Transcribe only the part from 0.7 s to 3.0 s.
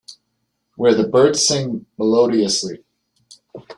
Where the birds sing melodiously.